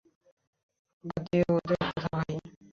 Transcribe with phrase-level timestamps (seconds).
[1.05, 2.33] বাদ দিন ওদের কথা, ভাই।